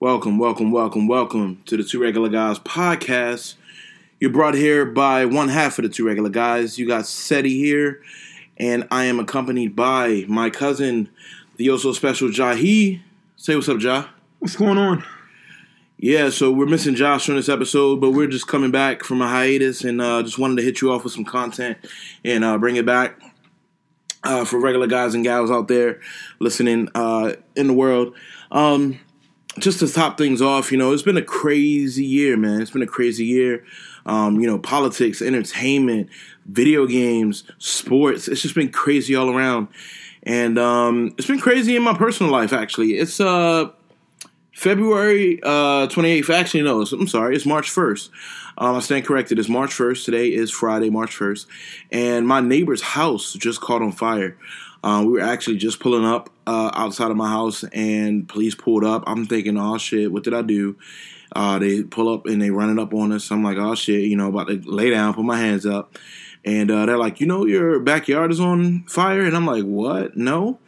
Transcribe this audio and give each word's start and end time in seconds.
Welcome, 0.00 0.38
welcome, 0.38 0.72
welcome, 0.72 1.08
welcome 1.08 1.60
to 1.66 1.76
the 1.76 1.84
Two 1.84 2.00
Regular 2.00 2.30
Guys 2.30 2.58
podcast. 2.58 3.56
You're 4.18 4.30
brought 4.30 4.54
here 4.54 4.86
by 4.86 5.26
one 5.26 5.48
half 5.48 5.78
of 5.78 5.82
the 5.82 5.90
Two 5.90 6.06
Regular 6.06 6.30
Guys. 6.30 6.78
You 6.78 6.88
got 6.88 7.04
Ceddy 7.04 7.50
here, 7.50 8.00
and 8.56 8.88
I 8.90 9.04
am 9.04 9.20
accompanied 9.20 9.76
by 9.76 10.24
my 10.26 10.48
cousin, 10.48 11.10
the 11.56 11.68
also 11.68 11.92
special 11.92 12.30
Jahi. 12.30 13.02
Say 13.36 13.54
what's 13.54 13.68
up, 13.68 13.78
Ja. 13.82 14.06
What's 14.38 14.56
going 14.56 14.78
on? 14.78 15.04
Yeah, 15.98 16.30
so 16.30 16.50
we're 16.50 16.64
missing 16.64 16.94
Josh 16.94 17.28
on 17.28 17.36
this 17.36 17.50
episode, 17.50 18.00
but 18.00 18.12
we're 18.12 18.26
just 18.26 18.48
coming 18.48 18.70
back 18.70 19.04
from 19.04 19.20
a 19.20 19.28
hiatus 19.28 19.84
and 19.84 20.00
uh, 20.00 20.22
just 20.22 20.38
wanted 20.38 20.56
to 20.56 20.62
hit 20.62 20.80
you 20.80 20.92
off 20.92 21.04
with 21.04 21.12
some 21.12 21.26
content 21.26 21.76
and 22.24 22.42
uh, 22.42 22.56
bring 22.56 22.76
it 22.76 22.86
back 22.86 23.20
uh, 24.24 24.46
for 24.46 24.58
regular 24.60 24.86
guys 24.86 25.14
and 25.14 25.24
gals 25.24 25.50
out 25.50 25.68
there 25.68 26.00
listening 26.38 26.88
uh, 26.94 27.34
in 27.54 27.66
the 27.66 27.74
world. 27.74 28.16
Um, 28.50 28.98
just 29.60 29.80
to 29.80 29.88
top 29.88 30.18
things 30.18 30.42
off, 30.42 30.72
you 30.72 30.78
know, 30.78 30.92
it's 30.92 31.02
been 31.02 31.16
a 31.16 31.22
crazy 31.22 32.04
year, 32.04 32.36
man. 32.36 32.60
It's 32.60 32.70
been 32.70 32.82
a 32.82 32.86
crazy 32.86 33.24
year. 33.24 33.64
Um, 34.06 34.40
you 34.40 34.46
know, 34.46 34.58
politics, 34.58 35.20
entertainment, 35.20 36.08
video 36.46 36.86
games, 36.86 37.44
sports. 37.58 38.28
It's 38.28 38.42
just 38.42 38.54
been 38.54 38.70
crazy 38.72 39.14
all 39.14 39.30
around. 39.30 39.68
And 40.22 40.58
um, 40.58 41.14
it's 41.18 41.28
been 41.28 41.40
crazy 41.40 41.76
in 41.76 41.82
my 41.82 41.94
personal 41.94 42.32
life, 42.32 42.52
actually. 42.52 42.94
It's 42.94 43.20
uh, 43.20 43.70
February 44.52 45.40
uh, 45.42 45.86
28th. 45.88 46.30
Actually, 46.30 46.62
no, 46.62 46.82
I'm 46.82 47.08
sorry. 47.08 47.36
It's 47.36 47.46
March 47.46 47.70
1st. 47.70 48.10
Um, 48.58 48.76
I 48.76 48.80
stand 48.80 49.06
corrected. 49.06 49.38
It's 49.38 49.48
March 49.48 49.70
1st. 49.70 50.04
Today 50.04 50.32
is 50.32 50.50
Friday, 50.50 50.90
March 50.90 51.16
1st. 51.16 51.46
And 51.92 52.26
my 52.26 52.40
neighbor's 52.40 52.82
house 52.82 53.34
just 53.34 53.60
caught 53.60 53.82
on 53.82 53.92
fire. 53.92 54.36
Uh, 54.82 55.02
we 55.06 55.12
were 55.12 55.20
actually 55.20 55.56
just 55.56 55.80
pulling 55.80 56.04
up 56.04 56.30
uh, 56.50 56.70
outside 56.74 57.10
of 57.10 57.16
my 57.16 57.28
house, 57.28 57.64
and 57.72 58.28
police 58.28 58.54
pulled 58.54 58.84
up. 58.84 59.04
I'm 59.06 59.26
thinking, 59.26 59.56
oh 59.56 59.78
shit, 59.78 60.10
what 60.10 60.24
did 60.24 60.34
I 60.34 60.42
do? 60.42 60.76
Uh, 61.34 61.58
they 61.60 61.82
pull 61.82 62.12
up 62.12 62.26
and 62.26 62.42
they 62.42 62.50
run 62.50 62.76
it 62.76 62.82
up 62.82 62.92
on 62.92 63.12
us. 63.12 63.30
I'm 63.30 63.44
like, 63.44 63.56
oh 63.56 63.76
shit, 63.76 64.04
you 64.04 64.16
know, 64.16 64.28
about 64.28 64.48
to 64.48 64.60
lay 64.64 64.90
down, 64.90 65.14
put 65.14 65.24
my 65.24 65.38
hands 65.38 65.64
up. 65.64 65.96
And 66.44 66.70
uh, 66.70 66.86
they're 66.86 66.98
like, 66.98 67.20
you 67.20 67.26
know, 67.26 67.44
your 67.44 67.78
backyard 67.78 68.32
is 68.32 68.40
on 68.40 68.84
fire. 68.88 69.20
And 69.20 69.36
I'm 69.36 69.46
like, 69.46 69.64
what? 69.64 70.16
No. 70.16 70.58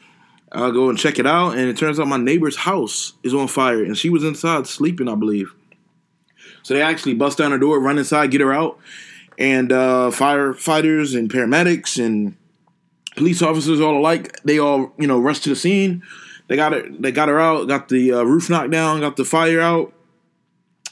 I'll 0.53 0.71
go 0.71 0.91
and 0.91 0.99
check 0.99 1.19
it 1.19 1.27
out, 1.27 1.57
and 1.57 1.67
it 1.71 1.79
turns 1.79 1.99
out 1.99 2.07
my 2.09 2.19
neighbor's 2.19 2.57
house 2.57 3.15
is 3.23 3.33
on 3.33 3.49
fire, 3.49 3.83
and 3.83 3.97
she 3.97 4.11
was 4.11 4.23
inside 4.23 4.67
sleeping, 4.67 5.09
I 5.09 5.15
believe. 5.15 5.51
So 6.63 6.75
they 6.75 6.83
actually 6.83 7.15
bust 7.15 7.39
down 7.39 7.53
her 7.53 7.59
door, 7.59 7.81
run 7.81 7.97
inside, 7.97 8.31
get 8.31 8.43
her 8.43 8.53
out, 8.53 8.79
and 9.39 9.73
uh, 9.73 10.11
firefighters 10.13 11.19
and 11.19 11.33
paramedics 11.33 11.99
and 12.05 12.37
police 13.17 13.43
officers 13.43 13.81
all 13.81 13.99
alike, 13.99 14.41
they 14.45 14.59
all 14.59 14.93
you 14.99 15.07
know 15.07 15.19
rushed 15.19 15.45
to 15.45 15.51
the 15.51 15.57
scene. 15.57 16.03
They 16.49 16.57
got 16.57 16.73
it. 16.73 17.01
They 17.01 17.13
got 17.13 17.29
her 17.29 17.41
out. 17.41 17.69
Got 17.69 17.89
the 17.89 18.13
uh, 18.13 18.23
roof 18.23 18.51
knocked 18.51 18.71
down. 18.71 19.01
Got 19.01 19.17
the 19.17 19.25
fire 19.25 19.61
out. 19.61 19.93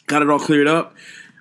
Got 0.07 0.23
it 0.23 0.31
all 0.31 0.39
cleared 0.39 0.67
up. 0.67 0.95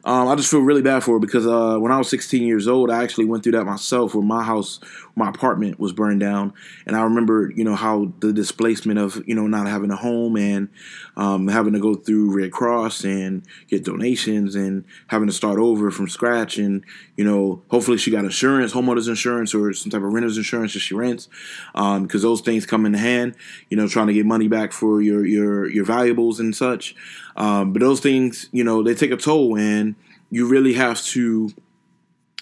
Um, 0.05 0.27
I 0.27 0.35
just 0.35 0.49
feel 0.49 0.61
really 0.61 0.81
bad 0.81 1.03
for 1.03 1.13
her 1.13 1.19
because 1.19 1.45
uh, 1.45 1.77
when 1.77 1.91
I 1.91 1.97
was 1.97 2.09
16 2.09 2.43
years 2.43 2.67
old, 2.67 2.89
I 2.89 3.03
actually 3.03 3.25
went 3.25 3.43
through 3.43 3.53
that 3.53 3.65
myself, 3.65 4.15
where 4.15 4.23
my 4.23 4.43
house, 4.43 4.79
my 5.15 5.29
apartment 5.29 5.79
was 5.79 5.91
burned 5.91 6.21
down, 6.21 6.53
and 6.85 6.95
I 6.95 7.03
remember, 7.03 7.51
you 7.53 7.63
know, 7.63 7.75
how 7.75 8.13
the 8.19 8.31
displacement 8.31 8.99
of, 8.99 9.21
you 9.27 9.35
know, 9.35 9.47
not 9.47 9.67
having 9.67 9.91
a 9.91 9.97
home 9.97 10.37
and 10.37 10.69
um, 11.17 11.47
having 11.49 11.73
to 11.73 11.79
go 11.79 11.95
through 11.95 12.35
Red 12.35 12.51
Cross 12.51 13.03
and 13.03 13.43
get 13.67 13.83
donations 13.83 14.55
and 14.55 14.85
having 15.07 15.27
to 15.27 15.33
start 15.33 15.59
over 15.59 15.91
from 15.91 16.07
scratch, 16.07 16.57
and 16.57 16.85
you 17.17 17.25
know, 17.25 17.61
hopefully 17.69 17.97
she 17.97 18.11
got 18.11 18.23
insurance, 18.23 18.73
homeowners 18.73 19.09
insurance, 19.09 19.53
or 19.53 19.73
some 19.73 19.91
type 19.91 20.01
of 20.01 20.13
renter's 20.13 20.37
insurance 20.37 20.75
if 20.75 20.81
she 20.81 20.95
rents, 20.95 21.27
because 21.73 21.97
um, 21.97 22.07
those 22.21 22.41
things 22.41 22.65
come 22.65 22.85
in 22.85 22.93
hand, 22.93 23.35
you 23.69 23.75
know, 23.75 23.87
trying 23.87 24.07
to 24.07 24.13
get 24.13 24.25
money 24.25 24.47
back 24.47 24.71
for 24.71 25.01
your 25.01 25.25
your 25.25 25.69
your 25.69 25.83
valuables 25.83 26.39
and 26.39 26.55
such. 26.55 26.95
Um, 27.39 27.73
but 27.73 27.79
those 27.79 28.01
things, 28.01 28.49
you 28.51 28.63
know, 28.63 28.83
they 28.83 28.93
take 28.93 29.11
a 29.11 29.17
toll, 29.17 29.57
and 29.57 29.95
you 30.29 30.47
really 30.47 30.73
have 30.73 31.01
to, 31.03 31.49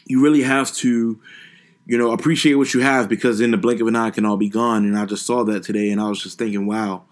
you 0.06 0.22
really 0.22 0.42
have 0.42 0.74
to, 0.74 1.22
you 1.86 1.98
know, 1.98 2.12
appreciate 2.12 2.56
what 2.56 2.74
you 2.74 2.82
have 2.82 3.08
because 3.08 3.40
in 3.40 3.52
the 3.52 3.58
blink 3.58 3.80
of 3.80 3.88
an 3.88 3.96
eye, 3.96 4.08
it 4.08 4.16
can 4.16 4.26
all 4.26 4.38
be 4.38 4.50
gone. 4.50 4.84
And 4.86 4.98
I 4.98 5.06
just 5.06 5.26
saw 5.26 5.44
that 5.46 5.64
today, 5.64 5.92
and 5.92 6.02
I 6.02 6.10
was 6.10 6.22
just 6.22 6.40
thinking, 6.40 6.66
wow, 6.66 7.04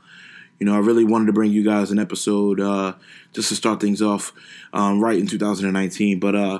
you 0.59 0.65
know, 0.65 0.73
I 0.73 0.79
really 0.79 1.05
wanted 1.05 1.27
to 1.27 1.33
bring 1.33 1.51
you 1.51 1.63
guys 1.63 1.91
an 1.91 1.99
episode 1.99 2.59
uh, 2.59 2.93
just 3.33 3.49
to 3.49 3.55
start 3.55 3.79
things 3.79 4.01
off 4.01 4.33
um, 4.73 4.99
right 4.99 5.19
in 5.19 5.27
2019. 5.27 6.19
But 6.19 6.35
uh, 6.35 6.59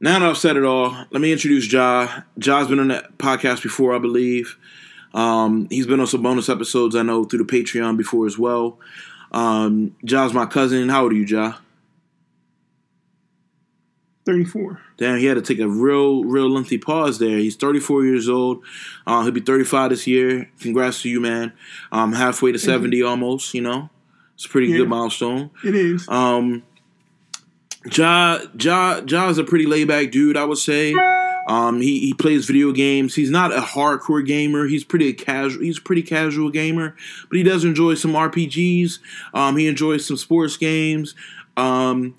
now 0.00 0.18
that 0.18 0.28
I've 0.28 0.36
said 0.36 0.56
it 0.56 0.64
all, 0.64 0.90
let 1.10 1.20
me 1.20 1.32
introduce 1.32 1.72
Ja. 1.72 2.22
Ja's 2.38 2.68
been 2.68 2.80
on 2.80 2.88
that 2.88 3.16
podcast 3.16 3.62
before, 3.62 3.94
I 3.94 3.98
believe. 3.98 4.58
Um, 5.14 5.66
he's 5.70 5.86
been 5.86 6.00
on 6.00 6.06
some 6.06 6.22
bonus 6.22 6.48
episodes, 6.48 6.94
I 6.94 7.02
know, 7.02 7.24
through 7.24 7.44
the 7.44 7.52
Patreon 7.52 7.96
before 7.96 8.26
as 8.26 8.38
well. 8.38 8.78
Um, 9.32 9.96
Ja's 10.04 10.32
my 10.32 10.46
cousin. 10.46 10.88
How 10.88 11.02
old 11.02 11.12
are 11.12 11.16
you, 11.16 11.24
Ja? 11.24 11.54
34. 14.26 14.80
Damn, 14.96 15.18
he 15.18 15.26
had 15.26 15.34
to 15.34 15.42
take 15.42 15.58
a 15.58 15.68
real, 15.68 16.24
real 16.24 16.50
lengthy 16.50 16.78
pause 16.78 17.18
there. 17.18 17.38
He's 17.38 17.56
34 17.56 18.04
years 18.04 18.28
old. 18.28 18.62
Uh, 19.06 19.22
he'll 19.22 19.32
be 19.32 19.40
35 19.40 19.90
this 19.90 20.06
year. 20.06 20.50
Congrats 20.60 21.02
to 21.02 21.08
you, 21.08 21.20
man. 21.20 21.52
Um, 21.90 22.12
halfway 22.12 22.52
to 22.52 22.58
70 22.58 22.98
mm-hmm. 22.98 23.08
almost, 23.08 23.54
you 23.54 23.62
know. 23.62 23.88
It's 24.34 24.46
a 24.46 24.48
pretty 24.48 24.68
yeah, 24.68 24.78
good 24.78 24.88
milestone. 24.88 25.50
It 25.64 25.74
is. 25.74 26.08
Um, 26.08 26.62
Ja, 27.92 28.40
Ja, 28.58 29.00
Ja 29.06 29.28
is 29.30 29.38
a 29.38 29.44
pretty 29.44 29.66
laid 29.66 29.88
back 29.88 30.10
dude, 30.10 30.36
I 30.36 30.44
would 30.44 30.58
say. 30.58 30.94
Um, 31.50 31.80
he, 31.80 31.98
he 31.98 32.14
plays 32.14 32.46
video 32.46 32.70
games. 32.70 33.16
He's 33.16 33.28
not 33.28 33.52
a 33.52 33.60
hardcore 33.60 34.24
gamer. 34.24 34.68
He's 34.68 34.84
pretty 34.84 35.12
casual. 35.12 35.64
He's 35.64 35.78
a 35.78 35.82
pretty 35.82 36.02
casual 36.02 36.48
gamer, 36.48 36.94
but 37.28 37.36
he 37.36 37.42
does 37.42 37.64
enjoy 37.64 37.94
some 37.94 38.12
RPGs. 38.12 39.00
Um, 39.34 39.56
he 39.56 39.66
enjoys 39.66 40.06
some 40.06 40.16
sports 40.16 40.56
games. 40.56 41.16
Um, 41.56 42.14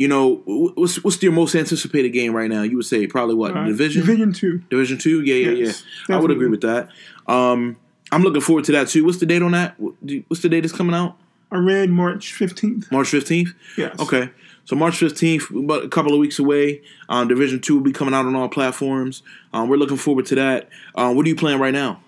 you 0.00 0.08
know, 0.08 0.42
what's 0.46 1.02
what's 1.04 1.22
your 1.22 1.30
most 1.30 1.54
anticipated 1.54 2.08
game 2.08 2.34
right 2.34 2.50
now? 2.50 2.62
You 2.62 2.76
would 2.78 2.86
say 2.86 3.06
probably 3.06 3.36
what 3.36 3.56
uh, 3.56 3.66
Division 3.66 4.00
Division 4.04 4.32
two. 4.32 4.58
Division 4.68 4.98
two. 4.98 5.22
Yeah, 5.22 5.34
yeah, 5.34 5.50
yes, 5.50 5.58
yeah. 5.58 5.90
Definitely. 6.00 6.14
I 6.14 6.18
would 6.18 6.30
agree 6.32 6.48
with 6.48 6.62
that. 6.62 6.88
Um, 7.28 7.76
I'm 8.10 8.22
looking 8.22 8.40
forward 8.40 8.64
to 8.64 8.72
that 8.72 8.88
too. 8.88 9.04
What's 9.04 9.18
the 9.18 9.26
date 9.26 9.42
on 9.42 9.52
that? 9.52 9.76
What's 9.78 10.42
the 10.42 10.48
date 10.48 10.62
that's 10.62 10.72
coming 10.72 10.96
out? 10.96 11.16
I 11.52 11.58
read 11.58 11.90
March 11.90 12.34
15th. 12.34 12.90
March 12.90 13.12
15th. 13.12 13.54
Yes. 13.76 13.96
Okay. 14.00 14.30
So 14.64 14.76
March 14.76 14.94
15th, 14.94 15.64
about 15.64 15.84
a 15.84 15.88
couple 15.88 16.12
of 16.12 16.20
weeks 16.20 16.38
away. 16.38 16.82
Um, 17.08 17.28
Division 17.28 17.60
two 17.60 17.74
will 17.74 17.82
be 17.82 17.92
coming 17.92 18.14
out 18.14 18.26
on 18.26 18.36
all 18.36 18.48
platforms. 18.48 19.22
Um, 19.52 19.68
we're 19.68 19.76
looking 19.76 19.96
forward 19.96 20.26
to 20.26 20.34
that. 20.36 20.68
Um, 20.94 21.16
what 21.16 21.26
are 21.26 21.28
you 21.28 21.36
playing 21.36 21.58
right 21.58 21.74
now? 21.74 22.00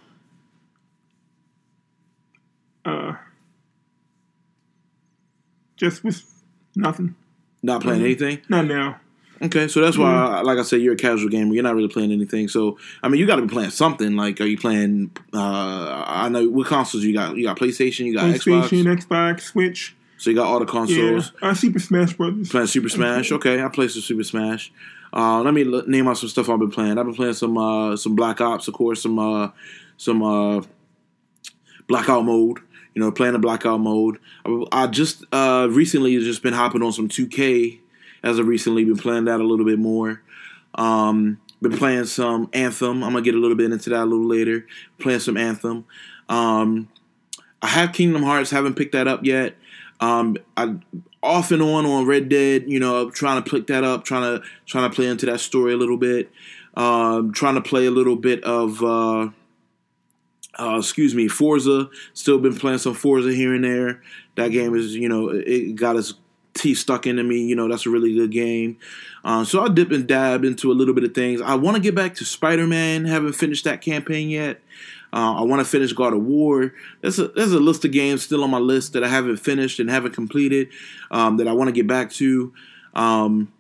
Uh, 2.85 3.15
just 5.77 6.05
with 6.05 6.23
nothing. 6.77 7.17
Not 7.63 7.83
playing 7.83 8.01
mm-hmm. 8.01 8.07
anything? 8.07 8.43
Not 8.49 8.67
now. 8.67 9.01
Okay, 9.43 9.69
so 9.69 9.81
that's 9.81 9.99
why, 9.99 10.07
mm-hmm. 10.07 10.47
like 10.47 10.59
I 10.59 10.63
said, 10.63 10.81
you're 10.81 10.95
a 10.95 10.97
casual 10.97 11.29
gamer. 11.29 11.55
You're 11.55 11.65
not 11.65 11.75
really 11.75 11.89
playing 11.89 12.13
anything. 12.13 12.47
So, 12.49 12.79
I 13.03 13.09
mean, 13.09 13.21
you 13.21 13.27
got 13.27 13.37
to 13.37 13.43
be 13.43 13.49
playing 13.49 13.71
something. 13.71 14.17
Like, 14.17 14.41
are 14.41 14.47
you 14.47 14.57
playing? 14.57 15.11
Uh, 15.33 16.05
I 16.07 16.29
know 16.29 16.49
what 16.49 16.69
consoles 16.69 17.03
you 17.03 17.13
got. 17.13 17.37
You 17.37 17.45
got 17.45 17.59
PlayStation. 17.59 18.07
You 18.07 18.15
got 18.15 18.27
PlayStation, 18.27 18.85
Xbox, 18.85 19.07
Xbox, 19.07 19.41
Switch. 19.41 19.97
So 20.19 20.31
you 20.31 20.37
got 20.37 20.47
all 20.47 20.61
the 20.61 20.67
consoles. 20.67 21.33
Yeah, 21.43 21.49
uh, 21.51 21.55
Super 21.55 21.79
Smash 21.79 22.13
Brothers. 22.15 22.51
Playing 22.51 22.67
Super 22.69 22.89
Smash. 22.89 23.33
Okay, 23.33 23.63
I 23.63 23.69
play 23.69 23.89
some 23.89 24.03
Super 24.03 24.25
Smash. 24.25 24.73
Uh, 25.13 25.43
let 25.43 25.55
me 25.55 25.65
l- 25.65 25.87
name 25.87 26.09
out 26.09 26.19
some 26.19 26.29
stuff 26.29 26.49
I've 26.49 26.59
been 26.59 26.71
playing. 26.71 26.99
I've 26.99 27.07
been 27.07 27.15
playing 27.15 27.35
some 27.35 27.59
uh, 27.59 27.97
some 27.97 28.15
Black 28.15 28.41
Ops, 28.41 28.69
of 28.69 28.75
course, 28.75 29.03
some 29.03 29.19
uh, 29.19 29.51
some 29.97 30.23
uh, 30.23 30.63
Blackout 31.87 32.25
mode 32.25 32.61
you 32.95 33.03
know, 33.03 33.11
playing 33.11 33.33
the 33.33 33.39
blackout 33.39 33.81
mode. 33.81 34.19
I, 34.47 34.65
I 34.73 34.87
just 34.87 35.25
uh, 35.33 35.69
recently 35.71 36.17
just 36.19 36.43
been 36.43 36.55
hopping 36.55 36.83
on 36.83 36.93
some 36.93 37.09
2K 37.09 37.81
as 38.23 38.39
of 38.39 38.47
recently. 38.47 38.85
Been 38.85 38.97
playing 38.97 39.25
that 39.25 39.41
a 39.41 39.45
little 39.45 39.67
bit 39.67 39.79
more. 39.79 40.23
Um, 40.75 41.41
been 41.61 41.77
playing 41.77 42.05
some 42.05 42.49
Anthem. 42.53 43.03
I'm 43.03 43.13
gonna 43.13 43.23
get 43.23 43.35
a 43.35 43.39
little 43.39 43.57
bit 43.57 43.73
into 43.73 43.91
that 43.91 44.03
a 44.03 44.05
little 44.05 44.27
later. 44.27 44.67
Playing 44.99 45.21
some 45.21 45.37
Anthem. 45.37 45.85
Um, 46.29 46.89
I 47.63 47.69
have 47.69 47.93
Kingdom 47.93 48.23
Hearts. 48.23 48.51
Haven't 48.51 48.75
picked 48.75 48.93
that 48.93 49.09
up 49.09 49.25
yet. 49.25 49.57
Um, 50.01 50.37
I 50.57 50.77
off 51.23 51.51
and 51.51 51.63
on 51.63 51.87
on 51.87 52.07
Red 52.07 52.29
Dead. 52.29 52.65
You 52.67 52.81
know, 52.81 53.11
trying 53.11 53.43
to 53.43 53.51
pick 53.51 53.67
that 53.69 53.85
up. 53.85 54.05
Trying 54.05 54.39
to 54.39 54.47
trying 54.67 54.89
to 54.91 54.95
play 54.95 55.07
into 55.07 55.27
that 55.27 55.41
story 55.41 55.73
a 55.73 55.77
little 55.77 55.97
bit. 55.97 56.31
Um, 56.77 57.33
trying 57.33 57.55
to 57.55 57.63
play 57.63 57.87
a 57.87 57.91
little 57.91 58.17
bit 58.17 58.43
of. 58.45 58.83
Uh, 58.83 59.31
uh, 60.59 60.79
excuse 60.79 61.15
me, 61.15 61.29
Forza. 61.29 61.89
Still 62.13 62.39
been 62.39 62.57
playing 62.57 62.79
some 62.79 62.95
Forza 62.95 63.33
here 63.33 63.55
and 63.55 63.65
there. 63.65 64.03
That 64.37 64.49
game 64.49 64.75
is, 64.75 64.95
you 64.95 65.09
know, 65.09 65.29
it 65.31 65.75
got 65.75 65.97
its 65.97 66.15
teeth 66.55 66.79
stuck 66.79 67.07
into 67.07 67.23
me. 67.23 67.45
You 67.45 67.57
know, 67.57 67.69
that's 67.69 67.87
a 67.87 67.91
really 67.91 68.15
good 68.15 68.31
game. 68.31 68.79
Uh, 69.25 69.45
so 69.45 69.63
I 69.63 69.69
dip 69.69 69.91
and 69.91 70.07
dab 70.07 70.45
into 70.45 70.71
a 70.71 70.75
little 70.75 70.95
bit 70.95 71.05
of 71.05 71.15
things. 71.15 71.41
I 71.41 71.55
want 71.57 71.77
to 71.77 71.83
get 71.83 71.95
back 71.95 72.15
to 72.17 72.25
Spider 72.25 72.67
Man. 72.67 73.05
Haven't 73.05 73.33
finished 73.35 73.65
that 73.65 73.81
campaign 73.81 74.29
yet. 74.29 74.61
Uh, 75.15 75.35
I 75.35 75.43
want 75.43 75.61
to 75.61 75.65
finish 75.65 75.93
God 75.93 76.13
of 76.13 76.25
War. 76.25 76.75
There's 77.01 77.21
a, 77.21 77.29
there's 77.29 77.53
a 77.53 77.61
list 77.61 77.85
of 77.85 77.93
games 77.93 78.25
still 78.25 78.43
on 78.43 78.51
my 78.51 78.59
list 78.59 78.95
that 78.95 79.05
I 79.05 79.09
haven't 79.09 79.37
finished 79.37 79.79
and 79.79 79.89
haven't 79.89 80.13
completed 80.13 80.71
um, 81.13 81.37
that 81.37 81.47
I 81.47 81.53
want 81.53 81.69
to 81.69 81.73
get 81.73 81.87
back 81.87 82.11
to. 82.13 82.53
Um, 82.95 83.53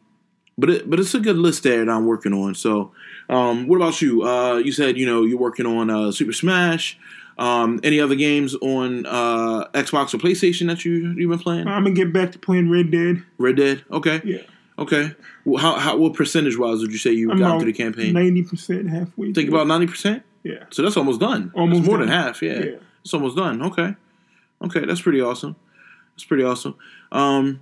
but 0.58 0.70
it, 0.70 0.90
but 0.90 0.98
it's 0.98 1.14
a 1.14 1.20
good 1.20 1.36
list 1.36 1.62
there 1.62 1.84
that 1.84 1.90
I'm 1.90 2.06
working 2.06 2.32
on. 2.32 2.56
So 2.56 2.92
um, 3.28 3.68
what 3.68 3.76
about 3.76 4.02
you? 4.02 4.22
Uh, 4.22 4.56
you 4.56 4.72
said 4.72 4.96
you 4.96 5.06
know 5.06 5.22
you're 5.24 5.38
working 5.38 5.66
on 5.66 5.90
uh, 5.90 6.10
Super 6.10 6.32
Smash. 6.32 6.98
Um, 7.36 7.80
any 7.82 7.98
other 7.98 8.14
games 8.14 8.54
on 8.56 9.06
uh, 9.06 9.66
Xbox 9.74 10.14
or 10.14 10.18
PlayStation 10.18 10.68
that 10.68 10.84
you 10.84 11.14
you've 11.16 11.30
been 11.30 11.38
playing? 11.38 11.66
I'm 11.66 11.84
gonna 11.84 11.94
get 11.94 12.12
back 12.12 12.32
to 12.32 12.38
playing 12.38 12.70
Red 12.70 12.90
Dead. 12.90 13.22
Red 13.38 13.56
Dead. 13.56 13.84
Okay. 13.90 14.20
Yeah, 14.24 14.42
Okay. 14.78 15.14
Well, 15.44 15.62
how, 15.62 15.78
how 15.78 15.96
what 15.96 16.14
percentage 16.14 16.58
wise 16.58 16.80
would 16.80 16.90
you 16.90 16.98
say 16.98 17.12
you 17.12 17.28
got 17.36 17.60
through 17.60 17.72
the 17.72 17.76
campaign? 17.76 18.12
ninety 18.12 18.42
percent 18.42 18.90
halfway. 18.90 19.32
Think 19.32 19.48
through. 19.48 19.56
about 19.56 19.66
ninety 19.68 19.86
percent. 19.86 20.22
yeah. 20.42 20.64
So 20.70 20.82
that's 20.82 20.96
almost 20.96 21.20
done. 21.20 21.52
Almost 21.54 21.80
That's 21.82 21.88
more 21.88 21.98
done. 21.98 22.08
than 22.08 22.16
half. 22.16 22.42
Yeah. 22.42 22.58
Yeah. 22.58 22.76
It's 23.02 23.14
almost 23.14 23.36
done. 23.36 23.62
Okay. 23.62 23.94
Okay, 24.62 24.84
that's 24.86 25.02
pretty 25.02 25.20
awesome. 25.20 25.56
That's 26.14 26.24
pretty 26.24 26.42
awesome. 26.44 26.74
Um, 27.12 27.60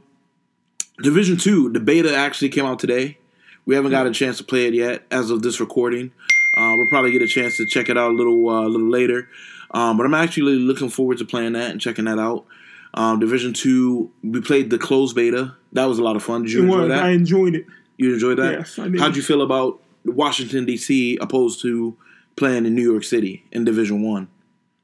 Division 1.03 1.37
Two, 1.37 1.71
the 1.71 1.81
beta 1.81 2.15
actually 2.15 2.49
came 2.51 2.65
out 2.65 2.79
today. 2.79 3.19
We 3.67 3.75
haven't 3.75 3.91
got 3.91 4.07
a 4.07 4.11
chance 4.13 4.39
to 4.39 4.45
play 4.45 4.67
it 4.67 4.75
yet 4.75 5.05
as 5.11 5.31
of 5.31 5.43
this 5.43 5.61
recording. 5.61 6.13
Uh, 6.57 6.75
we'll 6.77 6.89
probably 6.89 7.13
get 7.13 7.23
a 7.23 7.27
chance 7.27 7.57
to 7.57 7.67
check 7.67 7.89
it 7.89 7.97
out 7.99 8.11
a 8.11 8.15
little 8.15 8.49
uh, 8.49 8.67
a 8.67 8.69
little 8.69 8.89
later. 8.91 9.29
Um, 9.73 9.97
but 9.97 10.05
I'm 10.05 10.15
actually 10.15 10.57
looking 10.57 10.89
forward 10.91 11.19
to 11.19 11.25
playing 11.25 11.55
that 11.55 11.71
and 11.71 11.81
checking 11.81 12.05
that 12.05 12.19
out. 12.19 12.45
Um, 12.95 13.21
Division 13.21 13.53
Two, 13.55 14.11
we 14.23 14.41
played 14.41 14.71
the 14.71 14.79
closed 14.79 15.17
beta. 15.17 15.55
That 15.73 15.87
was 15.87 15.99
a 15.99 16.03
lot 16.03 16.17
of 16.17 16.23
fun. 16.23 16.43
Did 16.43 16.53
you 16.53 16.61
It 16.61 16.65
enjoy 16.65 16.79
was. 16.81 16.89
that? 16.89 17.05
I 17.05 17.11
enjoyed 17.11 17.55
it. 17.55 17.67
you 17.97 18.13
enjoyed 18.13 18.39
that? 18.39 18.53
Yes, 18.53 18.79
I 18.79 18.89
did. 18.89 19.01
How'd 19.01 19.17
you 19.17 19.23
feel 19.23 19.41
about 19.43 19.81
Washington 20.05 20.65
D.C. 20.67 21.17
opposed 21.21 21.63
to 21.63 21.97
playing 22.37 22.67
in 22.67 22.75
New 22.75 22.83
York 22.91 23.05
City 23.05 23.45
in 23.53 23.65
Division 23.65 24.03
One? 24.03 24.29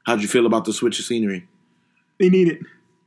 How'd 0.05 0.21
you 0.21 0.27
feel 0.27 0.45
about 0.47 0.65
the 0.65 0.73
switch 0.73 0.97
of 0.99 1.05
scenery? 1.05 1.47
They 2.19 2.29
need 2.29 2.47
it. 2.47 2.61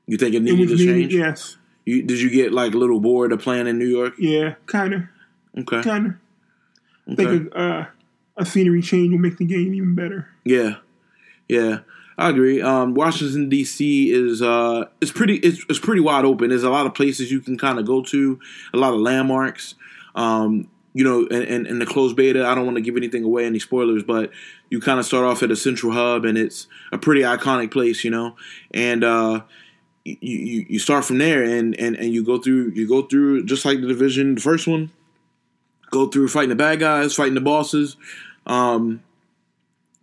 You 0.07 0.17
think 0.17 0.35
it 0.35 0.39
It 0.39 0.43
needed 0.43 0.71
was 0.71 0.81
to 0.81 0.87
needed. 0.87 1.11
change? 1.11 1.15
Yes. 1.15 1.57
You, 1.85 2.03
did 2.03 2.21
you 2.21 2.31
get 2.31 2.53
like 2.53 2.75
a 2.75 2.79
little 2.79 3.01
bored 3.01 3.33
of 3.33 3.41
playing 3.41 3.67
in 3.67 3.79
New 3.79 3.87
York? 3.89 4.15
Yeah. 4.19 4.55
Kind 4.67 4.95
of. 4.95 5.03
Okay. 5.59 5.83
Kind 5.83 6.07
of. 6.07 6.13
I 7.09 7.15
think 7.17 7.53
a, 7.53 7.59
uh, 7.59 7.87
a 8.37 8.47
scenery 8.47 8.83
change 8.83 9.11
will 9.11 9.19
make 9.19 9.37
the 9.39 9.45
game 9.45 9.75
even 9.75 9.97
better. 9.97 10.29
Yeah. 10.45 10.77
Yeah. 11.49 11.81
I 12.19 12.29
agree. 12.29 12.61
Um, 12.61 12.95
Washington 12.95 13.49
D.C. 13.49 14.13
is 14.13 14.43
uh, 14.43 14.87
it's 15.01 15.13
pretty 15.13 15.37
it's, 15.37 15.65
it's 15.69 15.79
pretty 15.79 16.01
wide 16.01 16.25
open. 16.25 16.51
There's 16.51 16.63
a 16.63 16.71
lot 16.71 16.87
of 16.87 16.95
places 16.95 17.31
you 17.31 17.41
can 17.41 17.57
kind 17.57 17.79
of 17.79 17.87
go 17.87 18.03
to, 18.03 18.39
a 18.75 18.77
lot 18.77 18.93
of 18.93 19.01
landmarks. 19.01 19.75
Um, 20.15 20.69
you 20.95 21.05
know, 21.05 21.27
and, 21.31 21.45
and, 21.45 21.67
and 21.67 21.81
the 21.81 21.87
closed 21.87 22.17
beta. 22.17 22.47
I 22.47 22.55
don't 22.55 22.67
want 22.67 22.77
to 22.77 22.83
give 22.83 22.97
anything 22.97 23.25
away, 23.25 23.47
any 23.47 23.59
spoilers, 23.59 24.03
but 24.03 24.31
you 24.69 24.81
kind 24.81 24.99
of 24.99 25.07
start 25.07 25.25
off 25.25 25.43
at 25.43 25.51
a 25.51 25.57
central 25.57 25.93
hub, 25.93 26.25
and 26.25 26.37
it's 26.37 26.67
a 26.93 26.99
pretty 26.99 27.23
iconic 27.23 27.71
place. 27.71 28.05
You 28.05 28.11
know, 28.11 28.37
and 28.73 29.03
uh, 29.03 29.41
you, 30.05 30.67
you 30.69 30.79
start 30.79 31.05
from 31.05 31.19
there, 31.19 31.43
and, 31.43 31.79
and 31.79 31.97
and 31.97 32.13
you 32.13 32.25
go 32.25 32.39
through 32.39 32.73
you 32.75 32.87
go 32.87 33.03
through 33.03 33.45
just 33.47 33.65
like 33.65 33.81
the 33.81 33.87
division, 33.87 34.35
the 34.35 34.41
first 34.41 34.67
one. 34.67 34.91
Go 35.91 36.07
through 36.09 36.29
fighting 36.29 36.51
the 36.51 36.57
bad 36.57 36.81
guys, 36.81 37.15
fighting 37.15 37.35
the 37.35 37.41
bosses. 37.41 37.97
Um, 38.47 39.03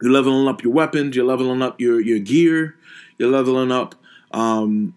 you're 0.02 0.12
leveling 0.12 0.48
up 0.48 0.64
your 0.64 0.74
weapons. 0.74 1.16
You're 1.16 1.26
leveling 1.26 1.62
up 1.62 1.80
your 1.80 2.00
your 2.00 2.20
gear. 2.20 2.76
You're 3.18 3.30
leveling 3.30 3.72
up 3.72 3.96
um, 4.32 4.96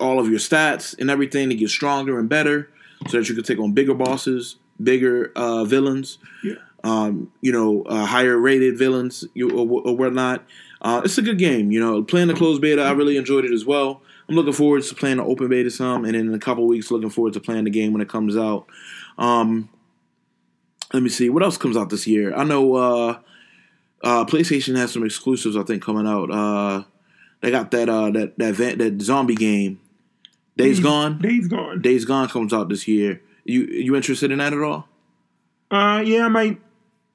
all 0.00 0.20
of 0.20 0.28
your 0.28 0.38
stats 0.38 0.96
and 0.98 1.10
everything 1.10 1.48
to 1.48 1.54
get 1.54 1.70
stronger 1.70 2.18
and 2.18 2.28
better, 2.28 2.70
so 3.08 3.18
that 3.18 3.28
you 3.28 3.34
can 3.34 3.44
take 3.44 3.58
on 3.58 3.72
bigger 3.72 3.94
bosses, 3.94 4.56
bigger 4.82 5.32
uh, 5.34 5.64
villains. 5.64 6.18
Yeah. 6.42 6.54
Um, 6.84 7.32
you 7.40 7.50
know, 7.50 7.82
uh, 7.82 8.06
higher 8.06 8.38
rated 8.38 8.78
villains 8.78 9.24
you, 9.34 9.50
or, 9.50 9.82
or 9.82 9.96
whatnot. 9.96 10.44
Uh, 10.80 11.02
it's 11.04 11.18
a 11.18 11.22
good 11.22 11.38
game. 11.38 11.72
You 11.72 11.80
know, 11.80 12.04
playing 12.04 12.28
the 12.28 12.34
closed 12.34 12.62
beta, 12.62 12.82
I 12.82 12.92
really 12.92 13.16
enjoyed 13.16 13.44
it 13.44 13.52
as 13.52 13.64
well. 13.64 14.00
I'm 14.28 14.36
looking 14.36 14.52
forward 14.52 14.82
to 14.84 14.94
playing 14.94 15.16
the 15.16 15.24
open 15.24 15.48
beta 15.48 15.70
some, 15.70 16.04
and 16.04 16.14
then 16.14 16.28
in 16.28 16.34
a 16.34 16.38
couple 16.38 16.66
weeks, 16.66 16.90
looking 16.90 17.10
forward 17.10 17.32
to 17.32 17.40
playing 17.40 17.64
the 17.64 17.70
game 17.70 17.92
when 17.92 18.02
it 18.02 18.08
comes 18.08 18.36
out. 18.36 18.66
Um, 19.16 19.70
let 20.92 21.02
me 21.02 21.08
see 21.08 21.28
what 21.30 21.42
else 21.42 21.56
comes 21.56 21.76
out 21.76 21.90
this 21.90 22.06
year. 22.06 22.34
I 22.34 22.44
know 22.44 22.74
uh, 22.74 23.18
uh, 24.02 24.24
PlayStation 24.24 24.76
has 24.76 24.92
some 24.92 25.04
exclusives. 25.04 25.56
I 25.56 25.62
think 25.62 25.82
coming 25.82 26.06
out. 26.06 26.30
Uh, 26.30 26.84
they 27.40 27.50
got 27.50 27.70
that 27.70 27.88
uh, 27.88 28.10
that 28.10 28.38
that 28.38 28.54
van- 28.54 28.78
that 28.78 29.00
zombie 29.02 29.34
game, 29.34 29.80
Days 30.56 30.80
Gone. 30.80 31.18
Days 31.18 31.46
gone. 31.48 31.80
Days 31.80 32.04
Gone 32.04 32.28
comes 32.28 32.52
out 32.52 32.68
this 32.68 32.88
year. 32.88 33.20
You 33.44 33.62
you 33.64 33.94
interested 33.96 34.30
in 34.30 34.38
that 34.38 34.52
at 34.52 34.60
all? 34.60 34.88
Uh, 35.70 36.02
yeah, 36.04 36.24
I 36.26 36.28
might 36.28 36.60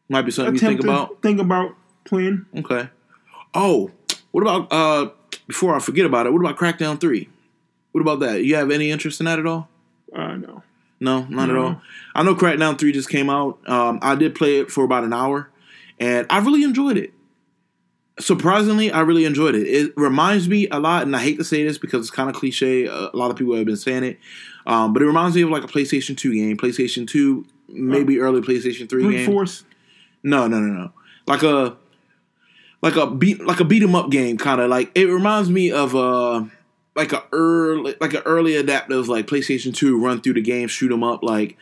Might 0.09 0.21
be 0.24 0.31
something 0.31 0.53
you 0.53 0.59
think 0.59 0.81
about. 0.83 1.21
think 1.21 1.39
about 1.41 1.75
playing. 2.06 2.45
Okay. 2.57 2.89
Oh, 3.53 3.91
what 4.31 4.41
about 4.41 4.68
uh? 4.71 5.09
Before 5.47 5.75
I 5.75 5.80
forget 5.80 6.06
about 6.06 6.25
it, 6.25 6.31
what 6.33 6.39
about 6.39 6.57
Crackdown 6.57 7.00
Three? 7.01 7.27
What 7.91 8.01
about 8.01 8.21
that? 8.21 8.44
You 8.44 8.56
have 8.56 8.71
any 8.71 8.91
interest 8.91 9.19
in 9.19 9.25
that 9.25 9.39
at 9.39 9.45
all? 9.45 9.68
Uh, 10.15 10.35
no. 10.35 10.63
No, 11.00 11.25
not 11.25 11.50
at 11.50 11.56
all. 11.57 11.81
I 12.15 12.24
know 12.24 12.33
Crackdown 12.33 12.80
3 12.80 12.94
just 12.94 13.09
came 13.09 13.30
out. 13.30 13.59
Um, 13.68 14.00
I 14.01 14.15
did 14.15 14.35
play 14.35 14.59
it 14.59 14.71
for 14.71 14.85
about 14.85 15.03
an 15.03 15.12
hour, 15.12 15.50
and 16.00 16.28
I 16.30 16.40
really 16.40 16.63
enjoyed 16.63 16.98
it. 16.98 17.13
Surprisingly, 18.19 18.92
I 18.92 19.01
really 19.01 19.25
enjoyed 19.25 19.56
it. 19.56 19.66
It 19.66 19.94
reminds 19.98 20.48
me 20.48 20.68
a 20.69 20.80
lot, 20.80 21.04
and 21.04 21.16
I 21.16 21.19
hate 21.19 21.38
to 21.40 21.44
say 21.44 21.63
this 21.63 21.78
because 21.80 22.01
it's 22.01 22.12
kind 22.12 22.30
of 22.30 22.36
cliche. 22.36 22.86
A 22.86 23.10
lot 23.13 23.31
of 23.31 23.38
people 23.38 23.56
have 23.56 23.66
been 23.66 23.75
saying 23.75 24.04
it, 24.04 24.19
um, 24.68 24.94
but 24.94 25.01
it 25.01 25.06
reminds 25.06 25.36
me 25.36 25.42
of 25.42 25.50
like 25.50 25.63
a 25.63 25.68
PlayStation 25.68 26.16
2 26.16 26.34
game, 26.34 26.57
PlayStation 26.57 27.07
2, 27.07 27.45
maybe 27.69 28.19
early 28.19 28.42
PlayStation 28.42 28.88
3 28.88 29.04
Brute 29.04 29.16
game. 29.18 29.25
Force. 29.25 29.63
No, 30.22 30.48
no, 30.48 30.60
no, 30.60 30.74
no. 30.74 30.92
Like 31.25 31.44
a 31.44 31.75
like 32.84 32.95
a 32.98 33.07
beat 33.07 33.44
like 33.44 33.60
a 33.60 33.66
beat 33.66 33.81
'em 33.81 33.95
up 33.95 34.12
game, 34.12 34.38
kind 34.38 34.62
of 34.62 34.69
like 34.69 34.92
it 34.94 35.06
reminds 35.06 35.50
me 35.50 35.72
of 35.72 35.95
a 35.95 36.50
like 36.95 37.13
a 37.13 37.24
early 37.31 37.95
like 38.00 38.13
an 38.13 38.22
early 38.25 38.56
adaptive 38.56 39.07
like 39.07 39.25
PlayStation 39.25 39.74
Two 39.74 39.98
run 39.98 40.22
through 40.22 40.34
the 40.34 40.42
game, 40.42 40.68
shoot 40.68 40.92
'em 40.92 41.04
up. 41.04 41.24
Like 41.24 41.57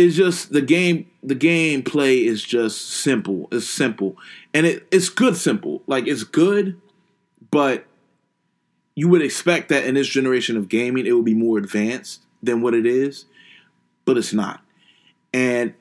it's 0.00 0.16
just 0.16 0.52
the 0.52 0.62
game. 0.62 1.06
The 1.22 1.36
gameplay 1.36 2.24
is 2.24 2.42
just 2.42 2.88
simple. 2.88 3.48
It's 3.52 3.68
simple, 3.68 4.16
and 4.54 4.66
it 4.66 4.86
it's 4.90 5.08
good 5.08 5.36
simple. 5.36 5.82
Like 5.86 6.06
it's 6.06 6.24
good, 6.24 6.80
but 7.50 7.86
you 8.94 9.08
would 9.08 9.22
expect 9.22 9.68
that 9.68 9.84
in 9.84 9.94
this 9.94 10.08
generation 10.08 10.56
of 10.56 10.68
gaming, 10.68 11.06
it 11.06 11.12
would 11.12 11.24
be 11.24 11.34
more 11.34 11.58
advanced 11.58 12.22
than 12.42 12.62
what 12.62 12.74
it 12.74 12.86
is, 12.86 13.26
but 14.04 14.16
it's 14.16 14.32
not. 14.32 14.62
And 15.32 15.74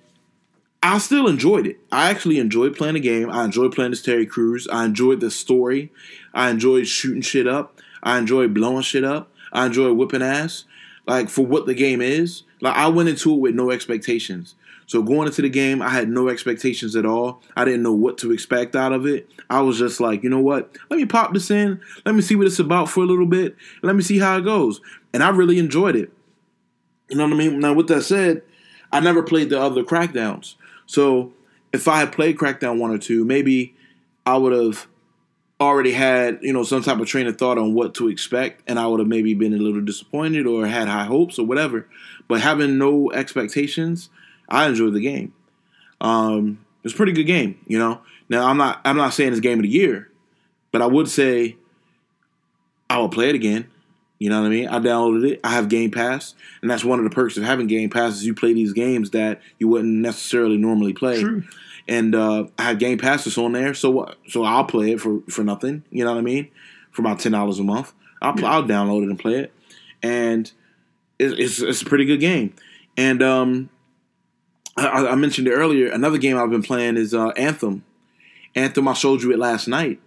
I 0.81 0.97
still 0.99 1.27
enjoyed 1.27 1.67
it. 1.67 1.79
I 1.91 2.09
actually 2.09 2.39
enjoyed 2.39 2.77
playing 2.77 2.93
the 2.93 2.99
game. 2.99 3.29
I 3.29 3.43
enjoyed 3.43 3.73
playing 3.73 3.91
as 3.91 4.01
Terry 4.01 4.25
Crews. 4.25 4.67
I 4.71 4.85
enjoyed 4.85 5.19
the 5.19 5.31
story. 5.31 5.91
I 6.33 6.49
enjoyed 6.49 6.87
shooting 6.87 7.21
shit 7.21 7.47
up. 7.47 7.79
I 8.01 8.17
enjoyed 8.17 8.53
blowing 8.53 8.83
shit 8.83 9.03
up. 9.03 9.31
I 9.51 9.65
enjoyed 9.65 9.97
whipping 9.97 10.21
ass. 10.21 10.65
Like 11.09 11.27
for 11.27 11.43
what 11.43 11.65
the 11.65 11.73
game 11.73 12.01
is. 12.01 12.43
Like 12.61 12.77
I 12.77 12.87
went 12.87 13.09
into 13.09 13.33
it 13.33 13.39
with 13.39 13.55
no 13.55 13.71
expectations. 13.71 14.53
So 14.85 15.01
going 15.01 15.27
into 15.27 15.41
the 15.41 15.49
game, 15.49 15.81
I 15.81 15.89
had 15.89 16.07
no 16.07 16.29
expectations 16.29 16.95
at 16.95 17.05
all. 17.05 17.41
I 17.57 17.65
didn't 17.65 17.81
know 17.81 17.93
what 17.93 18.19
to 18.19 18.31
expect 18.31 18.75
out 18.75 18.93
of 18.93 19.07
it. 19.07 19.27
I 19.49 19.61
was 19.61 19.79
just 19.79 19.99
like, 19.99 20.21
you 20.23 20.29
know 20.29 20.39
what? 20.39 20.77
Let 20.89 20.97
me 20.97 21.07
pop 21.07 21.33
this 21.33 21.49
in. 21.49 21.81
Let 22.05 22.13
me 22.13 22.21
see 22.21 22.35
what 22.35 22.45
it's 22.45 22.59
about 22.59 22.89
for 22.89 23.01
a 23.03 23.07
little 23.07 23.25
bit. 23.25 23.55
Let 23.81 23.95
me 23.95 24.03
see 24.03 24.19
how 24.19 24.37
it 24.37 24.43
goes. 24.43 24.81
And 25.11 25.23
I 25.23 25.29
really 25.29 25.57
enjoyed 25.57 25.95
it. 25.95 26.13
You 27.09 27.17
know 27.17 27.23
what 27.23 27.33
I 27.33 27.37
mean? 27.37 27.59
Now, 27.59 27.73
with 27.73 27.87
that 27.87 28.03
said, 28.03 28.43
I 28.91 28.99
never 28.99 29.23
played 29.23 29.49
the 29.49 29.59
other 29.59 29.83
Crackdowns. 29.83 30.55
So 30.85 31.33
if 31.73 31.87
I 31.87 31.99
had 31.99 32.11
played 32.11 32.37
Crackdown 32.37 32.77
1 32.77 32.91
or 32.91 32.97
2, 32.99 33.25
maybe 33.25 33.75
I 34.27 34.37
would 34.37 34.53
have 34.53 34.87
already 35.61 35.91
had, 35.91 36.39
you 36.41 36.53
know, 36.53 36.63
some 36.63 36.81
type 36.81 36.99
of 36.99 37.07
train 37.07 37.27
of 37.27 37.37
thought 37.37 37.57
on 37.57 37.73
what 37.73 37.93
to 37.95 38.07
expect, 38.07 38.63
and 38.67 38.79
I 38.79 38.87
would 38.87 38.99
have 38.99 39.09
maybe 39.09 39.33
been 39.33 39.53
a 39.53 39.57
little 39.57 39.81
disappointed 39.81 40.47
or 40.47 40.65
had 40.65 40.87
high 40.87 41.05
hopes 41.05 41.37
or 41.37 41.45
whatever. 41.45 41.87
But 42.27 42.41
having 42.41 42.77
no 42.77 43.11
expectations, 43.11 44.09
I 44.47 44.67
enjoyed 44.67 44.93
the 44.93 45.01
game. 45.01 45.33
Um, 45.99 46.65
it's 46.83 46.93
a 46.93 46.97
pretty 46.97 47.11
good 47.11 47.25
game, 47.25 47.59
you 47.67 47.77
know. 47.77 48.01
Now 48.29 48.47
I'm 48.47 48.57
not 48.57 48.79
I'm 48.85 48.95
not 48.95 49.13
saying 49.13 49.31
it's 49.31 49.41
game 49.41 49.59
of 49.59 49.63
the 49.63 49.69
year, 49.69 50.09
but 50.71 50.81
I 50.81 50.85
would 50.85 51.09
say 51.09 51.57
I 52.89 52.99
would 52.99 53.11
play 53.11 53.29
it 53.29 53.35
again. 53.35 53.69
You 54.19 54.29
know 54.29 54.41
what 54.41 54.47
I 54.47 54.49
mean? 54.49 54.67
I 54.67 54.79
downloaded 54.79 55.29
it. 55.31 55.39
I 55.45 55.51
have 55.51 55.69
Game 55.69 55.91
Pass, 55.91 56.35
and 56.61 56.69
that's 56.69 56.83
one 56.83 56.99
of 56.99 57.05
the 57.05 57.15
perks 57.15 57.37
of 57.37 57.43
having 57.43 57.67
Game 57.67 57.89
Pass 57.89 58.15
is 58.15 58.25
you 58.25 58.33
play 58.33 58.53
these 58.53 58.73
games 58.73 59.11
that 59.11 59.41
you 59.59 59.69
wouldn't 59.69 59.93
necessarily 59.93 60.57
normally 60.57 60.91
play. 60.91 61.21
True. 61.21 61.43
And 61.89 62.13
uh, 62.13 62.45
I 62.59 62.63
have 62.63 62.77
Game 62.77 62.99
Passes 62.99 63.35
on 63.39 63.53
there, 63.53 63.73
so 63.73 63.89
what? 63.89 64.17
So 64.27 64.43
I'll 64.43 64.63
play 64.63 64.91
it 64.91 65.01
for 65.01 65.21
for 65.27 65.43
nothing. 65.43 65.83
You 65.89 66.05
know 66.05 66.11
what 66.11 66.19
I 66.19 66.21
mean? 66.21 66.51
For 66.91 67.01
about 67.01 67.19
ten 67.19 67.31
dollars 67.31 67.57
a 67.57 67.63
month, 67.63 67.93
I'll 68.21 68.33
pl- 68.33 68.45
I'll 68.45 68.63
download 68.63 69.01
it 69.03 69.09
and 69.09 69.17
play 69.17 69.39
it, 69.39 69.53
and 70.03 70.51
it's 71.17 71.33
it's, 71.39 71.59
it's 71.59 71.81
a 71.81 71.85
pretty 71.85 72.05
good 72.05 72.19
game. 72.19 72.53
And 72.95 73.23
um, 73.23 73.71
I, 74.77 75.07
I 75.07 75.15
mentioned 75.15 75.47
it 75.47 75.51
earlier. 75.51 75.89
Another 75.89 76.19
game 76.19 76.37
I've 76.37 76.51
been 76.51 76.61
playing 76.61 76.95
is 76.95 77.15
uh, 77.15 77.29
Anthem. 77.29 77.83
Anthem, 78.55 78.87
I 78.87 78.93
showed 78.93 79.23
you 79.23 79.31
it 79.31 79.39
last 79.39 79.67
night. 79.67 79.99